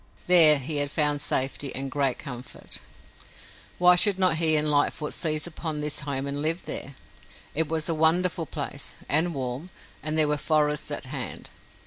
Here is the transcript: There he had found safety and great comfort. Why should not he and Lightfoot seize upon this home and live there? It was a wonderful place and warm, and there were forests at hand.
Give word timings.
There 0.25 0.57
he 0.57 0.77
had 0.77 0.89
found 0.89 1.21
safety 1.21 1.75
and 1.75 1.91
great 1.91 2.17
comfort. 2.17 2.79
Why 3.77 3.95
should 3.95 4.17
not 4.17 4.37
he 4.37 4.55
and 4.55 4.67
Lightfoot 4.71 5.13
seize 5.13 5.45
upon 5.45 5.79
this 5.79 5.99
home 5.99 6.25
and 6.25 6.41
live 6.41 6.65
there? 6.65 6.95
It 7.53 7.67
was 7.67 7.87
a 7.87 7.93
wonderful 7.93 8.47
place 8.47 8.95
and 9.07 9.35
warm, 9.35 9.69
and 10.01 10.17
there 10.17 10.27
were 10.27 10.37
forests 10.37 10.89
at 10.89 11.05
hand. 11.05 11.51